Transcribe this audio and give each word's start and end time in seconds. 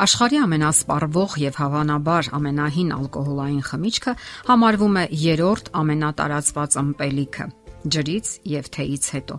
Աշխարհի 0.00 0.38
ամենասպառվող 0.40 1.32
եւ 1.42 1.56
հավանաբար 1.60 2.28
ամենահին 2.38 2.92
ալկոհոլային 2.96 3.64
խմիչքը 3.68 4.12
համարվում 4.48 4.94
է 4.96 5.02
երրորդ 5.22 5.70
ամենատարածված 5.80 6.76
ըմպելիքը 6.80 7.46
ջրից 7.96 8.30
եւ 8.54 8.70
թեյից 8.76 9.08
հետո։ 9.16 9.36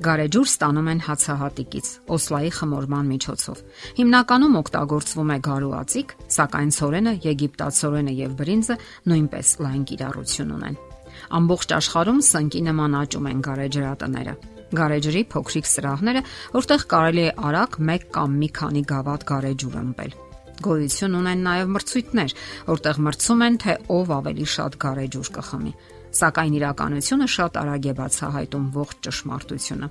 Գարեջուր 0.00 0.50
ստանում 0.50 0.90
են 0.90 1.02
հացահատիկից, 1.06 1.88
օսլայի 2.16 2.52
խմորման 2.58 3.10
միջոցով։ 3.14 3.58
Հիմնականում 4.00 4.56
օգտագործվում 4.60 5.30
է 5.30 5.38
գարուածիկ, 5.46 6.14
սակայն 6.40 6.70
ցորենը, 6.80 7.12
եգիպտացորենը 7.30 8.14
եւ 8.26 8.38
բրինձը 8.40 8.78
նույնպես 9.12 9.52
լայն 9.66 9.84
կիրառություն 9.92 10.54
ունեն։ 10.56 10.80
Ամբողջ 11.40 11.76
աշխարհում 11.78 12.24
սնկի 12.30 12.64
նման 12.70 12.96
աճում 13.04 13.30
են 13.30 13.44
գարեջրատները 13.50 14.34
գարեջրի 14.76 15.22
փոքրիկ 15.34 15.70
սրահները, 15.70 16.22
որտեղ 16.56 16.84
կարելի 16.90 17.24
է 17.26 17.30
արագ 17.50 17.78
1 17.82 18.04
կամ 18.14 18.36
մի 18.40 18.48
քանի 18.60 18.82
գավաթ 18.90 19.24
գարեջուր 19.30 19.78
ըմպել։ 19.80 20.12
Գոյություն 20.60 21.16
ունեն 21.16 21.42
նաև 21.46 21.72
մրցույթներ, 21.74 22.34
որտեղ 22.68 23.00
մրցում 23.06 23.44
են, 23.46 23.58
թե 23.64 23.74
ով 23.96 24.12
ավելի 24.20 24.46
շատ 24.54 24.76
գարեջուր 24.84 25.30
կխմի։ 25.40 25.72
Սակայն 26.20 26.56
իրականությունը 26.60 27.28
շատ 27.34 27.58
արագ 27.60 27.86
է 27.90 27.94
բացահայտում 28.00 28.66
ողջ 28.76 28.96
ճշմարտությունը։ 29.06 29.88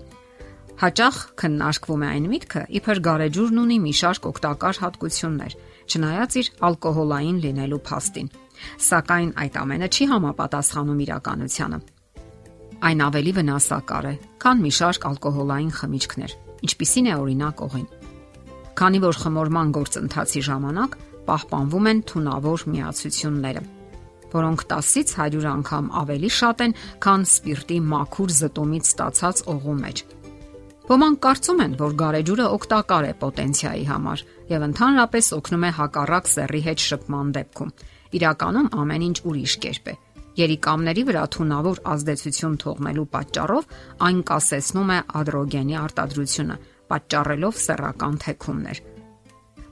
Հաճախ 0.80 1.16
քննարկվում 1.40 2.04
է 2.06 2.10
այն 2.10 2.28
միտքը, 2.32 2.62
իբր 2.80 3.02
գարեջուրն 3.10 3.62
ունի 3.66 3.78
մի 3.84 3.94
շարք 4.00 4.28
օգտակար 4.30 4.80
հատկություններ, 4.86 5.56
չնայած 5.90 6.38
իր 6.40 6.52
ալկոհոլային 6.70 7.44
լինելու 7.50 7.84
փաստին։ 7.90 8.34
Սակայն 8.88 9.32
այդ 9.44 9.64
ամենը 9.64 9.90
չի 9.96 10.12
համապատասխանում 10.14 11.04
իրականությանը 11.10 11.80
այն 12.80 13.02
ավելի 13.04 13.32
վնասակար 13.40 14.06
է, 14.10 14.14
քան 14.40 14.62
մի 14.64 14.72
շարք 14.80 15.08
ալկոհոլային 15.10 15.72
խմիչքներ, 15.80 16.36
ինչպիսին 16.68 17.10
է 17.10 17.16
օրինակ 17.20 17.64
օղին։ 17.66 17.88
Քանի 18.80 19.00
որ 19.04 19.20
խմորման 19.20 19.74
գործընթացի 19.76 20.42
ժամանակ 20.48 20.96
պահպանվում 21.30 21.90
են 21.92 22.00
թունավոր 22.10 22.64
միացությունները, 22.74 23.64
որոնք 24.34 24.64
10-ից 24.72 25.14
100 25.20 25.50
անգամ 25.50 25.92
ավելի 26.00 26.32
շատ 26.40 26.64
են, 26.66 26.76
քան 27.04 27.28
սպիրտի 27.30 27.78
մաքուր 27.92 28.34
զտումից 28.40 28.90
ստացած 28.90 29.44
օղու 29.54 29.78
մեջ։ 29.84 30.04
Ոմանք 30.90 31.20
կարծում 31.22 31.60
են, 31.66 31.74
որ 31.78 31.92
գարեջուրը 32.00 32.46
օգտակար 32.50 33.08
է 33.10 33.14
պոտենցիայի 33.22 33.84
համար 33.90 34.24
եւ 34.50 34.64
ընդհանրապես 34.70 35.28
օգնում 35.38 35.66
է 35.68 35.72
հակառակ 35.80 36.30
սեռի 36.34 36.62
հետ 36.66 36.86
շփման 36.90 37.34
դեպքում։ 37.36 37.74
Իրականում 38.20 38.72
ամեն 38.80 39.06
ինչ 39.10 39.18
ուրիշ 39.30 39.54
կերպ 39.66 39.92
է 39.94 39.96
երիկամների 40.40 41.04
վրա 41.10 41.24
թունավոր 41.36 41.82
ազդեցություն 41.94 42.56
թողնելու 42.64 43.08
պատճառով 43.16 43.74
այն 44.10 44.22
կասեցնում 44.30 44.94
է 44.96 45.00
ադրոգենի 45.20 45.76
արտադրությունը, 45.84 46.56
պատճառելով 46.90 47.60
սեռական 47.66 48.16
թեքումներ։ 48.26 48.82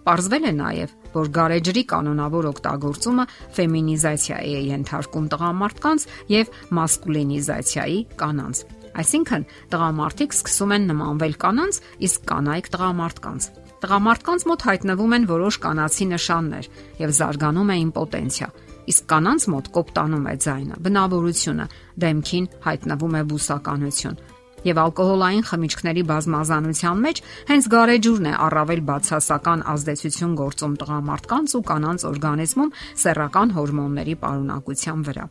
Պարզվել 0.07 0.45
է 0.47 0.51
նաև, 0.55 0.91
որ 1.17 1.29
գարեջրի 1.35 1.81
կանոնավոր 1.91 2.45
օգտագործումը 2.47 3.25
ֆեմինիզացիայի 3.57 4.53
է 4.55 4.61
ենթարկում 4.67 5.25
տղամարդկանց 5.33 6.05
եւ 6.31 6.53
մասկուլինիզացիայի 6.77 7.99
կանանց։ 8.21 8.61
Այսինքն, 9.03 9.43
տղամարդիկ 9.73 10.37
սկսում 10.37 10.71
են 10.77 10.87
նմանվել 10.91 11.35
կանանց, 11.43 11.81
իսկ 12.07 12.23
կանայք 12.31 12.69
տղամարդկանց։ 12.77 13.49
Տղամարդկանց 13.83 14.45
մոտ 14.49 14.63
հայտնվում 14.67 15.17
են 15.17 15.27
որոշ 15.29 15.59
կանացի 15.67 16.05
նշաններ 16.15 16.71
եւ 17.03 17.13
զարգանում 17.19 17.69
է 17.75 17.77
իմպոտենցիա, 17.83 18.47
իսկ 18.91 19.05
կանանց 19.11 19.45
մոտ 19.53 19.69
կոպտանում 19.77 20.25
է 20.31 20.35
ձայնը, 20.47 20.79
բնավորությունը, 20.87 21.65
դեմքին 22.03 22.49
հայտնվում 22.67 23.15
է 23.17 23.21
բուսականություն։ 23.31 24.19
Եվ 24.67 24.79
ալկոհոլային 24.83 25.43
խմիչքների 25.47 26.03
բազմազանության 26.11 27.01
մեջ 27.05 27.19
հենց 27.51 27.67
գարեջուրն 27.73 28.27
է 28.27 28.33
առավել 28.47 28.81
բացասական 28.89 29.63
ազդեցություն 29.73 30.33
գործում 30.41 30.77
տղամարդկանց 30.81 31.55
ու 31.57 31.63
կանանց 31.71 32.05
օրգանիզմում 32.11 32.73
սեռական 33.03 33.53
հորմոնների 33.57 34.15
պարունակության 34.23 35.03
վրա։ 35.07 35.27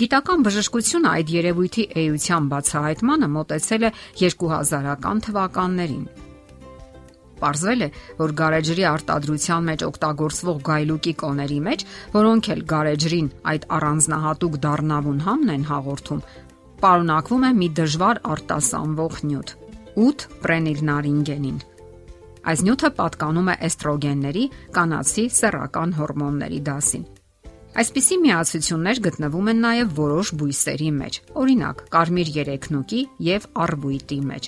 Գիտական 0.00 0.44
բժշկությունը 0.46 1.08
այդ 1.18 1.32
երևույթի 1.34 1.88
էության 2.04 2.46
բացահայտմանը 2.54 3.30
մոտեցել 3.34 3.88
է 3.88 3.90
2000-ական 4.22 5.24
թվականներին 5.28 6.06
Պարզվել 7.40 7.84
է, 7.84 7.88
որ 8.20 8.34
գարեջրի 8.40 8.84
արտադրության 8.90 9.68
մեջ 9.68 9.84
օգտագործվող 9.88 10.58
գայլուկի 10.68 11.14
կոների 11.24 11.58
մեջ, 11.68 11.84
որոնք 12.14 12.50
էլ 12.54 12.64
գարեջրին 12.74 13.28
այդ 13.54 13.66
առանձնահատուկ 13.78 14.58
դառնավուն 14.64 15.20
համն 15.28 15.54
են 15.54 15.68
հաղորդում, 15.70 16.24
պարունակվում 16.84 17.44
է 17.48 17.50
մի 17.60 17.68
դժվար 17.80 18.22
արտասանվող 18.34 19.20
նյութ՝ 19.30 19.54
8 20.04 20.26
պրենիլնարինգենին։ 20.44 21.58
Այս 22.44 22.62
նյութը 22.66 22.90
պատկանում 22.98 23.50
է 23.54 23.58
էստրոգենների, 23.68 24.44
կանացի 24.76 25.24
սեռական 25.38 25.94
հորմոնների 25.98 26.58
դասին։ 26.68 27.06
Այսպիսի 27.74 28.16
միացություններ 28.22 28.98
գտնվում 29.02 29.48
են 29.50 29.58
նաև 29.64 29.94
որոշ 29.96 30.28
բույսերի 30.38 30.90
մեջ, 30.94 31.16
օրինակ՝ 31.42 31.80
կարմիր 31.90 32.28
երեքնուկի 32.34 33.00
եւ 33.26 33.46
արբույտի 33.64 34.18
մեջ։ 34.28 34.46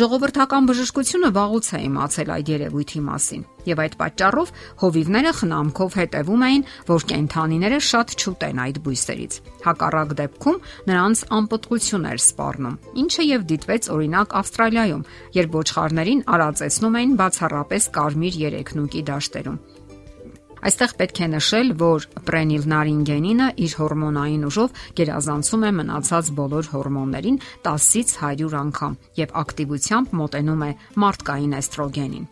Ժողովրդական 0.00 0.68
բժշկությունը 0.70 1.30
վաղուց 1.34 1.70
է 1.74 1.80
իմացել 1.88 2.30
այդ 2.36 2.52
երևույթի 2.54 3.02
մասին, 3.08 3.42
եւ 3.70 3.82
այդ 3.84 3.96
պատճառով 4.02 4.52
հովիվները 4.84 5.32
խնամքով 5.40 5.98
հետևում 5.98 6.46
էին, 6.46 6.64
որ 6.94 7.08
կենթանիները 7.10 7.82
շատ 7.90 8.14
չուտեն 8.20 8.62
այդ 8.70 8.80
բույսերից։ 8.86 9.34
Հակառակ 9.66 10.14
դեպքում 10.22 10.62
նրանց 10.94 11.24
անպտղություն 11.40 12.08
էր 12.14 12.22
սպառնում, 12.22 12.78
ինչը 13.02 13.26
եւ 13.34 13.50
դիտվեց 13.50 13.90
օրինակ 13.98 14.38
Ավստրալիայում, 14.40 15.04
երբ 15.40 15.58
ոչխարներին 15.58 16.24
արածեցնում 16.38 16.98
էին 17.02 17.18
բացառապես 17.18 17.92
կարմիր 17.98 18.40
երեքնուկի 18.46 19.06
դաշտերում։ 19.10 19.60
Այստեղ 20.60 20.92
պետք 21.00 21.18
է 21.24 21.26
նշել, 21.34 21.70
որ 21.80 22.06
պրենիլնարինգենինը 22.28 23.46
իր 23.64 23.76
հորմոնային 23.80 24.42
ուժով 24.50 24.80
գերազանցում 25.00 25.62
է 25.64 25.70
մնացած 25.78 26.32
բոլոր 26.40 26.68
հորմոններին 26.74 27.38
10-ից 27.64 28.12
100 28.20 28.56
անգամ 28.60 28.96
եւ 29.20 29.32
ակտիվությամբ 29.40 30.12
մոտենում 30.20 30.64
է 30.68 30.72
մարդկային 31.04 31.56
էստրոգենին։ 31.60 32.26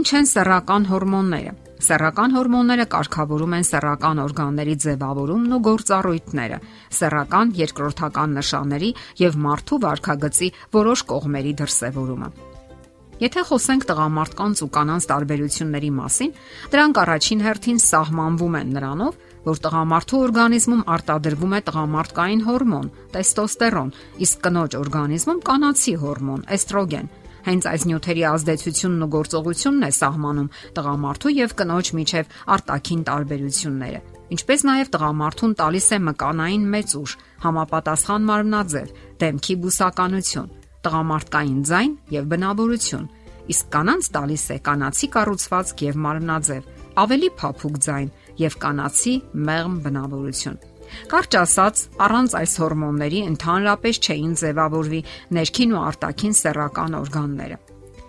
Ինչ 0.00 0.08
են 0.16 0.30
սեռական 0.30 0.84
հորմոնները։ 0.86 1.52
Սեռական 1.80 2.34
հորմոնները 2.36 2.84
կարգավորում 2.92 3.56
են 3.56 3.66
սեռական 3.68 4.20
օրգանների 4.24 4.74
ձևավորումն 4.84 5.56
ու 5.56 5.60
գործառույթները, 5.66 6.58
սեռական 6.98 7.54
երկրորդական 7.60 8.36
նշանների 8.40 8.92
եւ 9.24 9.40
մարդու 9.48 9.80
վարքագծի 9.86 10.52
որոշ 10.76 11.04
կողմերի 11.14 11.56
դրսևորումը։ 11.64 12.32
Եթե 13.20 13.42
խոսենք 13.50 13.82
տղամարդկանց 13.84 14.60
ու 14.64 14.68
կանանց 14.74 15.06
տարբերությունների 15.10 15.88
մասին, 15.92 16.30
դրանք 16.72 17.00
առաջին 17.02 17.42
հերթին 17.44 17.80
սահմանվում 17.84 18.54
են 18.60 18.70
նրանով, 18.76 19.18
որ 19.44 19.60
տղամարդու 19.64 20.20
օրգանիզմում 20.24 20.84
արտադրվում 20.94 21.52
է 21.52 21.60
տղամարդկային 21.68 22.44
հորմոն՝ 22.48 22.86
տեստոստերոն, 23.16 23.90
իսկ 24.24 24.40
կնոջ 24.46 24.76
օրգանիզմում 24.80 25.42
կանացի 25.50 25.94
հորմոն՝ 26.04 26.46
էստրոգեն։ 26.56 27.12
Հենց 27.40 27.68
այս 27.70 27.84
նյութերի 27.88 28.24
ազդեցությունն 28.30 29.04
ու 29.04 29.10
գործողությունն 29.16 29.84
է 29.84 29.92
սահմանում 30.00 30.48
տղամարդու 30.76 31.34
եւ 31.40 31.54
կնոջ 31.60 31.92
միջև 32.00 32.34
արտաքին 32.56 33.04
տարբերությունները 33.10 34.00
ինչպես 34.30 34.64
նաև 34.68 34.90
տղամարդուն 34.94 35.54
տալիս 35.58 35.86
է 35.90 35.98
մկանային 36.06 36.66
մեծ 36.74 36.92
ուժ, 37.00 37.14
համապատասխան 37.44 38.26
մարմնաձև, 38.30 38.92
դեմքի 39.24 39.56
բուսականություն, 39.64 40.50
տղամարդկային 40.86 41.62
ձայն 41.70 41.94
եւ 42.14 42.28
բնավորություն, 42.32 43.06
իսկ 43.50 43.70
կանանց 43.74 44.10
տալիս 44.16 44.44
է 44.50 44.58
կանացի 44.66 45.08
կառուցվածք 45.14 45.84
եւ 45.90 46.02
մարմնաձև, 46.06 46.68
ավելի 47.04 47.30
փափուկ 47.40 47.80
ձայն 47.86 48.10
եւ 48.40 48.58
կանացի 48.64 49.14
մեղմ 49.50 49.74
բնավորություն։ 49.86 50.60
Կարճ 51.10 51.36
ասած, 51.38 51.80
առանց 52.02 52.32
այս 52.40 52.54
հորմոնների 52.60 53.20
ընդհանրապես 53.30 54.00
չէին 54.06 54.32
ձևավորվի 54.40 55.00
ներքին 55.38 55.74
ու 55.76 55.82
արտաքին 55.90 56.34
սեռական 56.40 56.96
օրգանները։ 57.00 57.58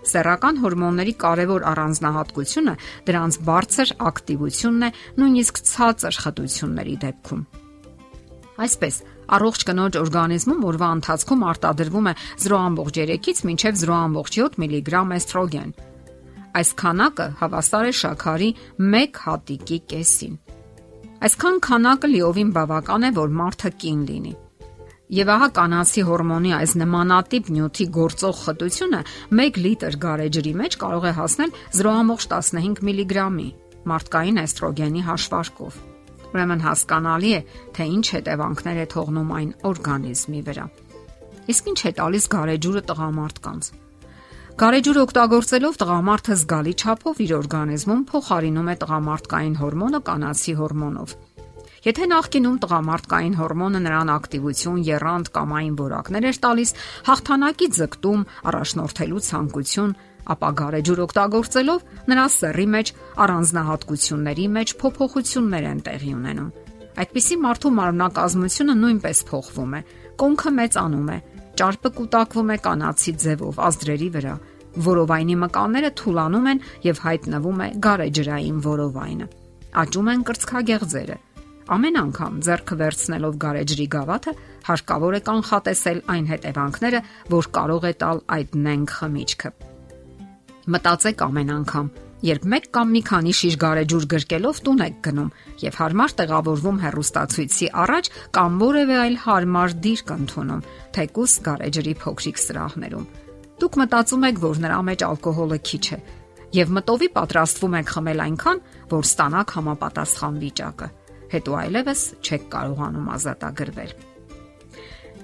Սեռական 0.02 0.56
հորմոնների 0.64 1.12
կարևոր 1.22 1.64
առանձնահատկությունը 1.72 2.74
դրանց 3.06 3.38
բարձր 3.46 3.92
ակտիվությունն 4.10 4.86
է 4.86 4.90
նույնիսկ 5.22 5.60
ցածր 5.70 6.18
խտությունների 6.24 6.96
դեպքում։ 7.06 7.44
Այսպես, 8.66 8.96
Առողջ 9.32 9.64
կնոջ 9.68 9.96
օրգանիզմում 10.02 10.64
օրվա 10.68 10.88
ընթացքում 10.98 11.44
արտադրվում 11.52 12.08
է 12.10 12.14
0.3-ից 12.44 13.38
մինչև 13.48 13.78
0.7 13.82 14.58
միլիգրամ 14.62 15.14
էստրոգեն։ 15.16 15.70
Այս 16.52 16.72
քանակը 16.82 17.26
հավասար 17.40 17.88
է 17.88 17.92
շաքարի 18.02 18.48
1 18.92 19.20
հատիկի 19.24 19.78
կեսին։ 19.92 20.34
Այսքան 21.22 21.60
քանակը 21.64 22.10
լիովին 22.12 22.50
բավական 22.56 23.06
է, 23.08 23.10
որ 23.16 23.36
մարդը 23.40 23.70
կին 23.82 24.02
լինի։ 24.10 24.34
Եվ 25.12 25.30
ահա 25.32 25.48
կանացի 25.56 26.02
հորմոնի 26.08 26.52
այս 26.56 26.72
նմանատիպ 26.82 27.48
նյութի 27.52 27.86
գործող 27.96 28.36
խտությունը 28.42 29.00
1 29.44 29.62
լիտր 29.64 29.98
գարեջրի 30.04 30.52
մեջ 30.60 30.76
կարող 30.82 31.08
է 31.08 31.14
հասնել 31.20 31.56
0.15 31.80 32.84
միլիգրամի 32.88 33.48
մարդկային 33.92 34.44
էստրոգենի 34.46 35.08
հաշվարկով։ 35.12 35.80
Ուրեմն 36.32 36.64
հասկանալի 36.64 37.32
է, 37.36 37.40
թե 37.76 37.86
ինչ 37.96 38.06
հետևանքներ 38.16 38.78
է 38.82 38.86
թողնում 38.92 39.32
այն 39.38 39.50
օրգանիզմի 39.72 40.42
վրա։ 40.48 40.66
Իսկ 41.52 41.70
ինչ 41.72 41.80
է 41.82 41.92
տալիս 41.98 42.28
գարեջուրը 42.32 42.82
տղամարդկանց։ 42.92 43.72
Գարեջուր 44.62 44.98
օգտագործելով 45.02 45.76
տղամարդը 45.80 46.34
զգալի 46.42 46.72
չափով 46.82 47.20
իր 47.24 47.30
օրգանիզմում 47.38 48.02
փոխարինում 48.12 48.68
է 48.72 48.74
տղամարդկային 48.82 49.54
հորմոնը 49.62 50.00
կանացի 50.08 50.54
հորմոնով։ 50.60 51.14
Եթե 51.82 52.06
նախկինում 52.06 52.58
տղամարդկային 52.62 53.32
հորմոնը 53.34 53.78
նրան 53.82 54.10
ակտիվություն, 54.14 54.82
երանգ 54.86 55.28
կամ 55.34 55.54
այն 55.58 55.72
որակներ 55.80 56.26
էր 56.30 56.36
տալիս, 56.44 56.70
հաղթանակի 57.08 57.66
ձգտում, 57.76 58.20
առաջնորդելու 58.52 59.22
ցանկություն, 59.26 59.94
ապա 60.32 60.50
գարեջուր 60.60 61.02
օգտագործելով 61.02 61.80
նրա 62.12 62.26
սեռի 62.36 62.66
մեջ 62.74 62.92
առանձնահատկությունների 63.26 64.46
մեջ 64.58 64.74
փոփոխություններ 64.82 65.66
են 65.72 65.80
տեղի 65.90 66.12
ունենում։ 66.22 66.52
Այդպիսի 67.02 67.36
մարդու 67.42 67.74
մարմնակազմությունը 67.82 68.74
նույնպես 68.78 69.24
փոխվում 69.32 69.74
է, 69.74 69.82
կոնքը 70.22 70.54
մեծանում 70.62 71.10
է, 71.10 71.18
ճարպը 71.58 71.92
կուտակվում 71.98 72.52
է 72.52 72.56
կանացի 72.62 73.12
ձևով 73.26 73.60
ազդրերի 73.72 74.08
վրա, 74.22 74.36
որովայնի 74.86 75.36
մկանները 75.42 75.90
թուլանում 75.98 76.48
են 76.52 76.62
եւ 76.86 77.02
հայտնվում 77.10 77.66
է 77.66 77.68
գարեջրային 77.88 78.64
որովայնը։ 78.70 79.26
Աճում 79.82 80.08
են 80.12 80.24
կրծքագեղձերը, 80.28 81.16
Ամեն 81.70 81.98
անգամ 82.00 82.38
ձեռքը 82.42 82.76
վերցնելով 82.80 83.34
գարեջրի 83.42 83.84
գավաթը 83.92 84.32
հարկավոր 84.66 85.14
է 85.14 85.20
կանխատեսել 85.28 85.98
այն 86.14 86.24
հետևանքները, 86.32 87.00
որ 87.30 87.48
կարող 87.58 87.84
է 87.86 87.92
տալ 88.02 88.22
այդ 88.36 88.56
նենք 88.66 88.94
խմիչքը։ 88.98 89.50
Մտածեք 90.74 91.22
ամեն 91.26 91.52
անգամ, 91.52 91.90
երբ 92.26 92.46
մեկ 92.52 92.66
կամ 92.74 92.90
մի 92.96 93.02
քանի 93.06 93.34
շիշ 93.38 93.56
գարեջուր 93.62 94.06
գրկելով 94.12 94.60
տուն 94.66 94.82
եք 94.86 94.98
գնում 95.06 95.30
եւ 95.62 95.78
հարմար 95.82 96.14
տեղավորվում 96.22 96.80
հեռուստացույցի 96.82 97.68
առաջ 97.82 98.10
կամ 98.38 98.58
որևէ 98.62 98.96
այլ 99.02 99.16
հարմար 99.26 99.76
դիրք 99.86 100.12
ընդունում, 100.18 100.64
թեկուս 100.98 101.34
գարեջրի 101.46 101.94
փոքրիկ 102.02 102.42
սրահներում։ 102.42 103.06
Դուք 103.62 103.78
մտածում 103.82 104.26
եք, 104.30 104.42
որ 104.42 104.62
նրա 104.66 104.78
մեջ 104.90 105.06
ալկոհոլը 105.12 105.58
քիչ 105.70 105.84
է 105.94 106.00
եւ 106.52 106.72
մտովի 106.76 107.08
պատրաստվում 107.16 107.76
եք 107.78 107.92
խմել 107.96 108.22
այնքան, 108.22 108.58
որ 108.92 109.06
ստանաք 109.08 109.54
համապատասխան 109.56 110.40
վիճակը 110.42 110.88
հետո 111.32 111.56
այլևս 111.62 112.00
չեք 112.22 112.46
կարողանում 112.52 113.10
ազատագրվել։ 113.16 113.92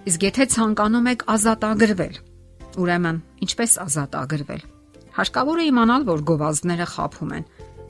Իսկ 0.09 0.25
եթե 0.29 0.45
ցանկանում 0.55 1.09
եք 1.13 1.25
ազատագրվել, 1.35 2.15
ուրեմն 2.79 3.17
ինչպես 3.45 3.73
ազատագրվել։ 3.85 4.63
Հարկավոր 5.19 5.59
է 5.59 5.65
իմանալ, 5.69 6.03
որ 6.09 6.21
գովազդները 6.31 6.87
խափում 6.95 7.33
են։ 7.39 7.49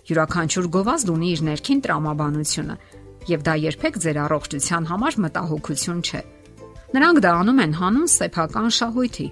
Յուրաքանչյուր 0.09 0.67
գովազդ 0.79 1.11
ունի 1.13 1.29
իր 1.29 1.41
ներքին 1.49 1.83
տրամաբանությունը, 1.85 2.77
եւ 3.29 3.43
դա 3.45 3.55
երբեք 3.69 3.99
ձեր 4.05 4.19
առողջության 4.25 4.89
համար 4.89 5.19
մտահոգություն 5.25 6.01
չէ։ 6.09 6.23
Նրանք 6.97 7.19
դա 7.21 7.33
անում 7.43 7.61
են 7.65 7.75
հանուն 7.79 8.09
սեփական 8.09 8.71
շահույթի։ 8.79 9.27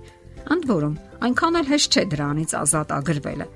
Ընդ 0.53 0.67
որում, 0.69 0.97
այնքան 1.27 1.57
էլ 1.57 1.71
հեշտ 1.73 1.97
չէ 1.97 2.05
դրանից 2.13 2.53
ազատ 2.61 2.93
ագրվելը, 2.97 3.47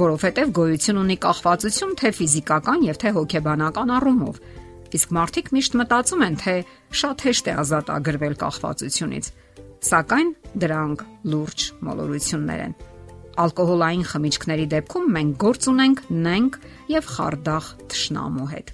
որովհետև 0.00 0.52
գոյություն 0.56 1.00
ունի 1.02 1.16
կախվածություն 1.22 1.92
թե 2.00 2.10
ֆիզիկական 2.16 2.86
եւ 2.88 3.00
թե 3.02 3.12
հոգեբանական 3.18 3.92
առումով, 3.98 4.40
Իսկ 4.92 5.12
մարդիկ 5.16 5.46
միշտ 5.56 5.76
մտածում 5.80 6.22
են, 6.26 6.34
թե 6.42 6.54
շատ 7.00 7.22
հեշտ 7.26 7.46
է 7.48 7.52
ազատ 7.62 7.92
ագրվել 7.96 8.34
կախվածությունից, 8.42 9.28
սակայն 9.88 10.32
դրանք 10.62 11.04
լուրջ 11.32 11.64
մոլորություններ 11.86 12.60
են։ 12.66 12.74
Ալկոհոլային 13.42 14.04
խմիչքների 14.10 14.66
դեպքում 14.72 15.06
մենք 15.16 15.36
գործ 15.40 15.68
ունենք 15.72 16.02
նենք 16.12 16.58
եւ 16.92 17.08
խարդախ 17.16 17.68
թշնամու 17.92 18.48
հետ։ 18.52 18.72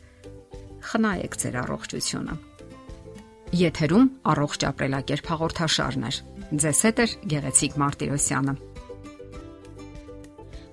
Խնայեք 0.89 1.39
ձեր 1.39 1.59
առողջությունը։ 1.63 2.35
Եթերում 3.59 4.09
առողջ 4.35 4.67
ապրելակերպ 4.69 5.31
հաղորդաշարներ։ 5.33 6.19
Ձեզ 6.49 6.81
հետ 6.89 6.99
է 6.99 7.07
Գեղեցիկ 7.33 7.79
Մարտիրոսյանը։ 7.81 8.55